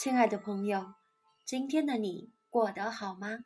[0.00, 0.94] 亲爱的朋友，
[1.44, 3.40] 今天的你过得好吗？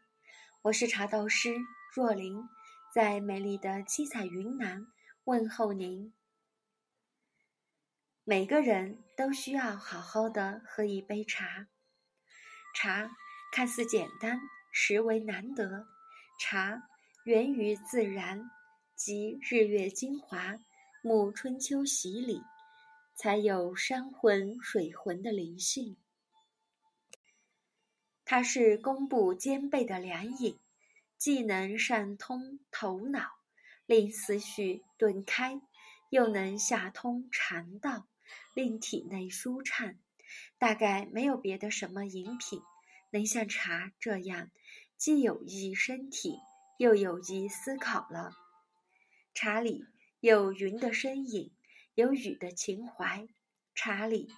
[0.60, 1.56] 我是茶道师
[1.94, 2.46] 若琳，
[2.94, 4.86] 在美丽的七彩云南
[5.24, 6.12] 问候您。
[8.22, 11.68] 每个人都需要好好的喝一杯茶。
[12.74, 13.10] 茶
[13.50, 14.38] 看似简单，
[14.70, 15.86] 实为难得。
[16.38, 16.82] 茶
[17.24, 18.50] 源于自然，
[18.94, 20.58] 集日月精华，
[21.02, 22.42] 沐春秋洗礼，
[23.14, 25.96] 才有山魂水魂的灵性。
[28.34, 30.58] 它是功布兼备的良饮，
[31.18, 33.28] 既能善通头脑，
[33.84, 35.60] 令思绪顿开，
[36.08, 38.06] 又能下通肠道。
[38.54, 39.96] 令体内舒畅，
[40.56, 42.62] 大概没有别的什么饮品
[43.10, 44.50] 能像茶这样，
[44.96, 46.38] 既有益身体，
[46.78, 48.32] 又有益思考了。
[49.34, 49.84] 茶里
[50.20, 51.52] 有云的身影，
[51.94, 53.26] 有雨的情怀；
[53.74, 54.30] 茶里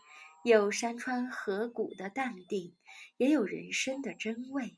[0.45, 2.77] 有山川河谷的淡定，
[3.17, 4.77] 也有人生的真味。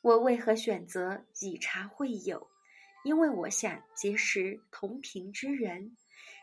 [0.00, 2.50] 我为何选择以茶会友？
[3.04, 5.96] 因为我想结识同频之人。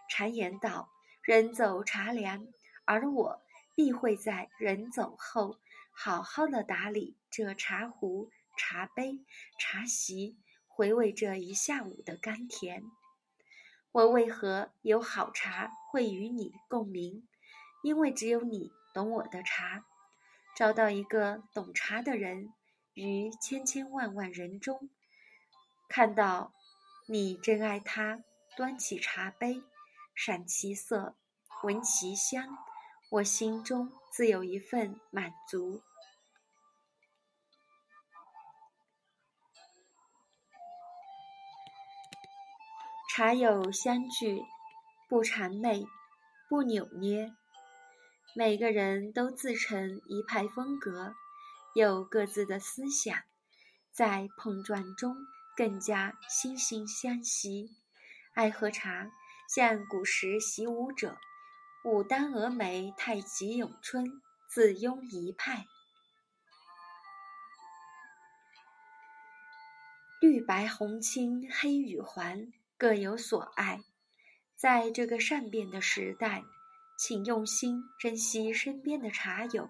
[0.09, 0.89] 常言道。
[1.21, 2.47] 人走茶凉，
[2.85, 3.41] 而我
[3.75, 5.59] 必会在人走后，
[5.91, 9.19] 好好的打理这茶壶、茶杯、
[9.59, 12.85] 茶席，回味这一下午的甘甜。
[13.91, 17.27] 我为何有好茶会与你共鸣？
[17.87, 19.85] 因为只有你懂我的茶。
[20.57, 22.53] 找到一个懂茶的人，
[22.93, 24.89] 于千千万万人中，
[25.87, 26.51] 看到
[27.07, 28.19] 你真爱他，
[28.57, 29.63] 端起茶杯。
[30.13, 31.15] 赏其色，
[31.63, 32.57] 闻其香，
[33.09, 35.81] 我心中自有一份满足。
[43.15, 44.43] 茶有相聚，
[45.07, 45.85] 不谄媚，
[46.49, 47.31] 不扭捏。
[48.35, 51.15] 每个人都自成一派风格，
[51.73, 53.23] 有各自的思想，
[53.91, 55.15] 在碰撞中
[55.55, 57.69] 更加惺惺相惜。
[58.33, 59.11] 爱喝茶。
[59.47, 61.17] 像古时习武者，
[61.85, 65.65] 武丹峨眉、太极咏春，自拥一派。
[70.19, 73.79] 绿白红青黑与黄，各有所爱。
[74.57, 76.43] 在这个善变的时代，
[76.97, 79.69] 请用心珍惜身边的茶友，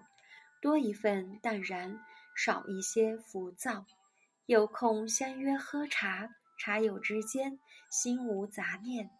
[0.62, 2.00] 多一份淡然，
[2.34, 3.84] 少一些浮躁。
[4.46, 9.10] 有空相约喝茶，茶友之间心无杂念。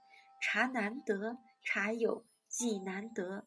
[0.40, 2.24] 茶难得，茶友
[2.58, 3.44] 亦难得，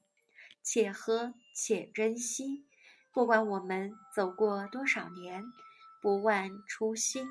[0.62, 2.68] 且喝且珍惜。
[3.12, 5.44] 不管我们走过多少年，
[6.02, 7.28] 不忘初心。